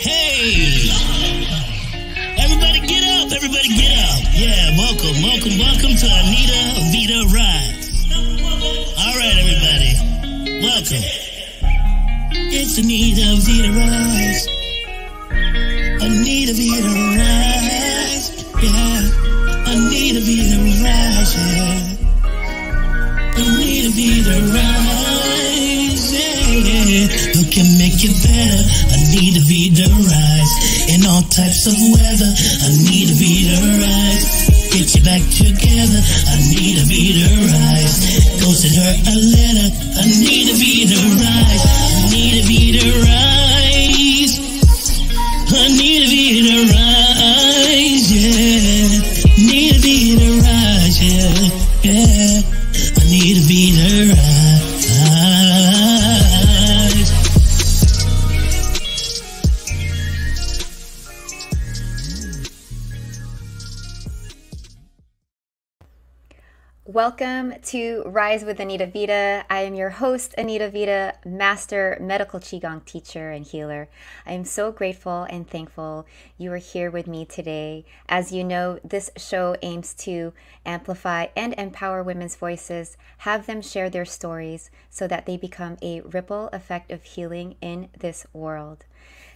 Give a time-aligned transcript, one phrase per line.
[0.00, 0.88] Hey!
[2.40, 3.30] Everybody get up!
[3.36, 4.32] Everybody get up!
[4.32, 8.08] Yeah, welcome, welcome, welcome to Anita Vita Rise.
[8.96, 9.92] All right, everybody.
[10.64, 11.04] Welcome.
[12.48, 14.48] It's Anita Vita Rise.
[16.00, 16.88] Anita Vita
[17.20, 18.40] Rise.
[18.64, 19.04] Yeah.
[19.68, 21.36] Anita Vita Rise.
[21.36, 21.76] Yeah.
[23.36, 26.08] Anita Vita Rise.
[26.08, 27.04] Yeah.
[27.36, 28.89] Who can make it better?
[29.10, 30.54] Anita Vita Rise.
[30.94, 32.30] In all types of weather.
[32.62, 34.70] Anita Vita Rise.
[34.70, 35.98] Get you back together.
[36.30, 37.98] I need Anita Vita Rise.
[38.38, 39.68] Go send her a letter.
[39.98, 41.66] Anita Vita Rise.
[42.06, 44.38] Anita Vita Rise.
[45.58, 48.06] Anita Vita Rise.
[48.14, 48.94] Yeah.
[49.42, 51.02] Anita Vita Rise.
[51.02, 51.50] Yeah.
[51.82, 52.46] Yeah.
[52.94, 54.09] I need Anita Vita Rise.
[66.86, 69.44] Welcome to Rise with Anita Vita.
[69.50, 73.90] I am your host, Anita Vita, master medical Qigong teacher and healer.
[74.24, 76.06] I am so grateful and thankful
[76.38, 77.84] you are here with me today.
[78.08, 80.32] As you know, this show aims to
[80.64, 86.00] amplify and empower women's voices, have them share their stories so that they become a
[86.00, 88.86] ripple effect of healing in this world.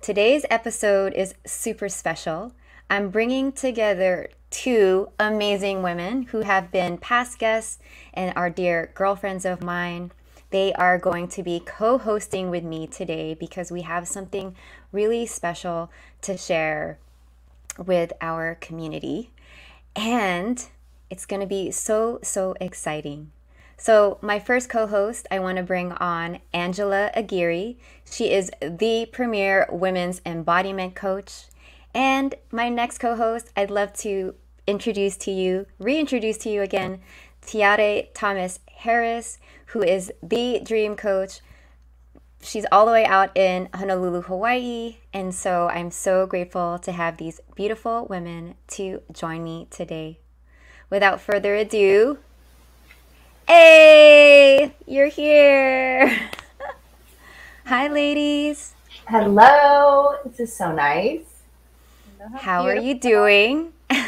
[0.00, 2.52] Today's episode is super special.
[2.88, 7.80] I'm bringing together two amazing women who have been past guests
[8.14, 10.12] and are dear girlfriends of mine.
[10.50, 14.54] They are going to be co hosting with me today because we have something
[14.92, 15.90] really special
[16.22, 16.98] to share
[17.76, 19.30] with our community.
[19.96, 20.64] And
[21.10, 23.32] it's going to be so, so exciting.
[23.76, 27.74] So, my first co host, I want to bring on Angela Aguirre.
[28.08, 31.46] She is the premier women's embodiment coach.
[31.96, 34.34] And my next co host, I'd love to
[34.66, 37.00] introduce to you, reintroduce to you again,
[37.40, 41.40] Tiare Thomas Harris, who is the dream coach.
[42.42, 44.98] She's all the way out in Honolulu, Hawaii.
[45.14, 50.18] And so I'm so grateful to have these beautiful women to join me today.
[50.90, 52.18] Without further ado,
[53.48, 56.30] hey, you're here.
[57.64, 58.74] Hi, ladies.
[59.08, 60.16] Hello.
[60.26, 61.35] This is so nice.
[62.36, 63.72] How are you doing?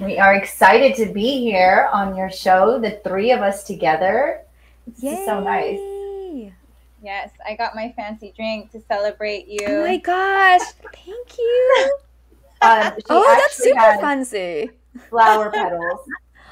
[0.00, 4.42] We are excited to be here on your show, the three of us together.
[4.86, 5.10] This Yay.
[5.10, 6.52] is so nice.
[7.02, 9.66] Yes, I got my fancy drink to celebrate you.
[9.66, 10.62] Oh my gosh,
[10.94, 11.90] thank you.
[12.60, 14.68] Um, oh, that's super fancy.
[15.10, 16.00] flower petals,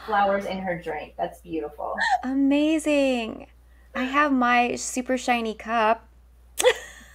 [0.07, 1.15] flowers in her drink.
[1.19, 1.97] That's beautiful.
[2.23, 3.49] Amazing.
[3.93, 6.09] I have my super shiny cup.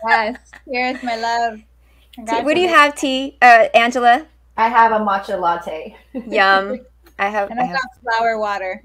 [0.05, 1.61] Yes, here's my love.
[2.25, 3.37] T- what do you have, T?
[3.41, 4.27] Uh, Angela?
[4.57, 5.95] I have a matcha latte.
[6.25, 6.85] Yum.
[7.19, 8.83] I have, And I I have got flower water.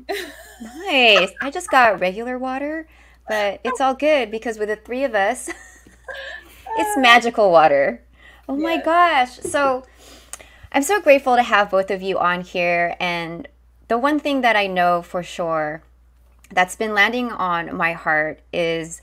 [0.60, 1.32] nice.
[1.40, 2.88] I just got regular water,
[3.26, 5.50] but it's all good because with the three of us,
[6.76, 8.02] it's magical water.
[8.48, 8.84] Oh my Yes.
[8.84, 9.38] gosh.
[9.38, 9.84] So
[10.72, 12.96] I'm so grateful to have both of you on here.
[13.00, 13.48] And
[13.88, 15.82] the one thing that I know for sure
[16.52, 19.00] that's been landing on my heart is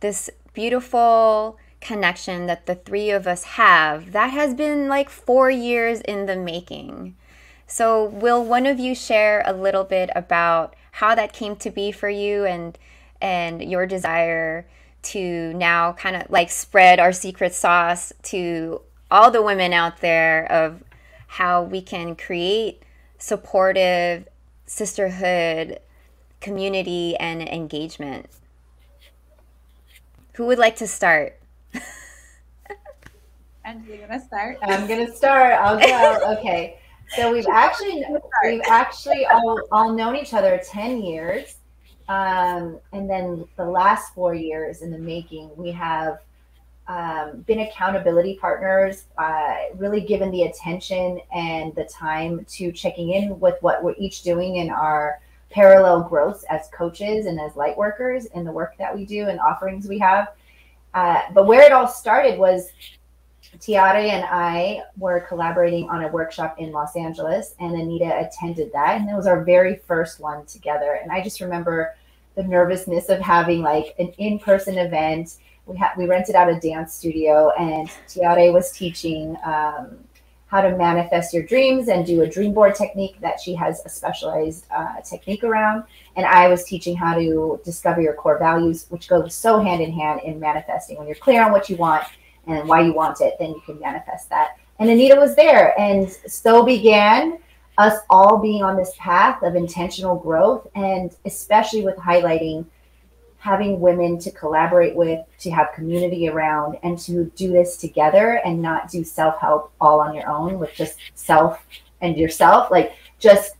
[0.00, 6.00] this beautiful connection that the three of us have that has been like four years
[6.00, 7.16] in the making.
[7.66, 11.92] So, will one of you share a little bit about how that came to be
[11.92, 12.78] for you and
[13.20, 14.66] and your desire
[15.02, 20.50] to now kind of like spread our secret sauce to all the women out there
[20.50, 20.82] of
[21.26, 22.82] how we can create
[23.18, 24.28] supportive
[24.66, 25.78] sisterhood,
[26.40, 28.26] community and engagement?
[30.34, 31.38] Who would like to start?
[33.64, 34.58] Angela, you're gonna start?
[34.62, 35.54] I'm gonna start.
[35.54, 36.36] I'll go.
[36.38, 36.78] Okay.
[37.16, 38.04] So we've actually
[38.44, 41.56] we've actually all, all known each other 10 years.
[42.08, 46.20] Um, and then the last four years in the making, we have
[46.88, 53.40] um, been accountability partners, uh, really given the attention and the time to checking in
[53.40, 55.18] with what we're each doing in our
[55.50, 59.40] parallel growth as coaches and as light workers in the work that we do and
[59.40, 60.28] offerings we have.
[60.94, 62.70] Uh, but where it all started was
[63.58, 69.00] Tiare and I were collaborating on a workshop in Los Angeles, and Anita attended that.
[69.00, 71.00] And it was our very first one together.
[71.02, 71.94] And I just remember
[72.34, 75.36] the nervousness of having like an in person event.
[75.64, 79.98] We had we rented out a dance studio, and Tiare was teaching um,
[80.46, 83.88] how to manifest your dreams and do a dream board technique that she has a
[83.88, 85.82] specialized uh, technique around.
[86.14, 89.92] And I was teaching how to discover your core values, which goes so hand in
[89.92, 90.98] hand in manifesting.
[90.98, 92.04] When you're clear on what you want
[92.46, 94.56] and why you want it, then you can manifest that.
[94.78, 97.38] And Anita was there, and so began
[97.78, 102.66] us all being on this path of intentional growth, and especially with highlighting
[103.38, 108.60] having women to collaborate with, to have community around, and to do this together and
[108.60, 111.64] not do self help all on your own with just self
[112.00, 112.70] and yourself.
[112.70, 113.52] Like just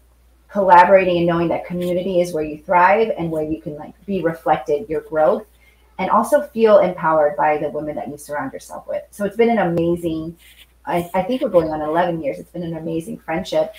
[0.48, 4.22] collaborating and knowing that community is where you thrive and where you can like be
[4.22, 5.44] reflected your growth
[5.98, 9.02] and also feel empowered by the women that you surround yourself with.
[9.10, 10.36] So it's been an amazing,
[10.84, 12.38] I, I think we're going on 11 years.
[12.38, 13.74] It's been an amazing friendship.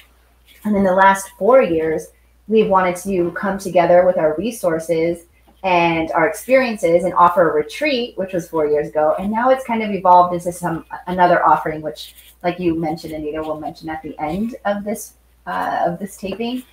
[0.64, 2.08] And in the last four years,
[2.48, 5.26] we've wanted to come together with our resources
[5.64, 9.16] and our experiences and offer a retreat, which was four years ago.
[9.20, 13.42] And now it's kind of evolved into some another offering, which, like you mentioned, Anita
[13.42, 15.16] will mention at the end of this
[15.48, 16.64] uh, of this taping.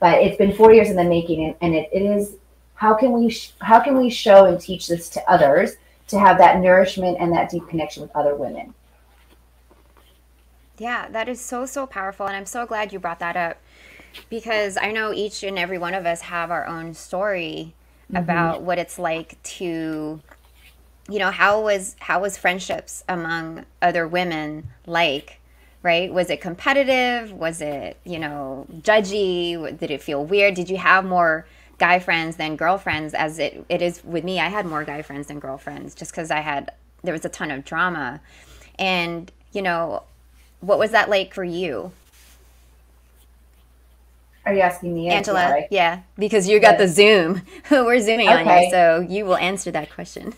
[0.00, 2.36] But it's been four years in the making, and, and it, it is
[2.74, 5.76] how can we how can we show and teach this to others
[6.08, 8.74] to have that nourishment and that deep connection with other women.
[10.78, 13.58] Yeah, that is so so powerful, and I'm so glad you brought that up
[14.30, 17.74] because I know each and every one of us have our own story
[18.06, 18.16] mm-hmm.
[18.16, 20.20] about what it's like to
[21.08, 25.40] you know how was how was friendships among other women like
[25.82, 26.14] right?
[26.14, 27.30] Was it competitive?
[27.30, 29.78] Was it you know judgy?
[29.78, 30.54] Did it feel weird?
[30.54, 31.46] Did you have more
[31.78, 33.12] guy friends than girlfriends?
[33.12, 36.30] As it, it is with me i had more guy friends than girlfriends just because
[36.30, 36.72] i had
[37.04, 38.20] there was a ton of drama.
[38.78, 40.02] And you know
[40.60, 41.92] what was that like for you
[44.46, 45.50] are you asking me, Angela?
[45.50, 45.68] Right?
[45.70, 46.80] Yeah, because you got yes.
[46.80, 47.42] the Zoom.
[47.70, 48.42] We're zooming okay.
[48.42, 50.34] on you, so you will answer that question.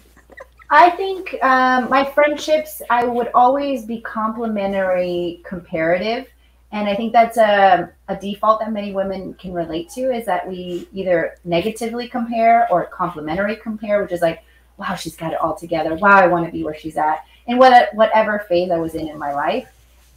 [0.70, 6.26] I think um, my friendships, I would always be complementary, comparative,
[6.72, 10.46] and I think that's a, a default that many women can relate to is that
[10.46, 14.42] we either negatively compare or complementary compare, which is like,
[14.76, 15.94] wow, she's got it all together.
[15.94, 19.08] Wow, I want to be where she's at, in what, whatever phase I was in
[19.08, 19.68] in my life.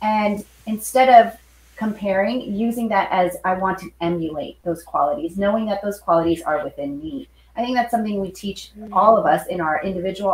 [0.02, 1.38] And instead of
[1.80, 6.62] comparing, using that as I want to emulate those qualities, knowing that those qualities are
[6.62, 7.30] within me.
[7.56, 10.28] I think that's something we teach all of us in our individual